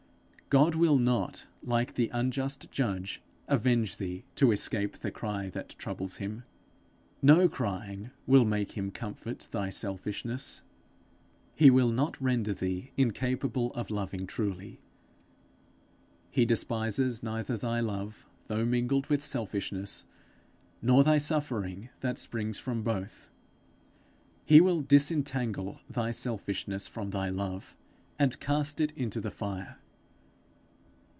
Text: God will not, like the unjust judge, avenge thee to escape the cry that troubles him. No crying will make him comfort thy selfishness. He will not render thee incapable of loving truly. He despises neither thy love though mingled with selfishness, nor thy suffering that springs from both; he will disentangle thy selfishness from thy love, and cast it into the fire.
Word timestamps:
God 0.49 0.75
will 0.75 0.97
not, 0.97 1.47
like 1.63 1.93
the 1.93 2.09
unjust 2.11 2.69
judge, 2.73 3.21
avenge 3.47 3.95
thee 3.95 4.25
to 4.35 4.51
escape 4.51 4.97
the 4.99 5.09
cry 5.09 5.49
that 5.51 5.69
troubles 5.79 6.17
him. 6.17 6.43
No 7.21 7.47
crying 7.47 8.11
will 8.27 8.43
make 8.43 8.73
him 8.73 8.91
comfort 8.91 9.47
thy 9.51 9.69
selfishness. 9.69 10.61
He 11.55 11.69
will 11.69 11.87
not 11.89 12.21
render 12.21 12.53
thee 12.53 12.91
incapable 12.97 13.71
of 13.75 13.89
loving 13.89 14.27
truly. 14.27 14.81
He 16.29 16.43
despises 16.45 17.23
neither 17.23 17.55
thy 17.55 17.79
love 17.79 18.25
though 18.47 18.65
mingled 18.65 19.07
with 19.07 19.23
selfishness, 19.23 20.03
nor 20.81 21.01
thy 21.05 21.17
suffering 21.17 21.87
that 22.01 22.17
springs 22.17 22.59
from 22.59 22.83
both; 22.83 23.31
he 24.43 24.59
will 24.59 24.81
disentangle 24.81 25.79
thy 25.89 26.11
selfishness 26.11 26.89
from 26.89 27.11
thy 27.11 27.29
love, 27.29 27.73
and 28.19 28.37
cast 28.41 28.81
it 28.81 28.91
into 28.97 29.21
the 29.21 29.31
fire. 29.31 29.77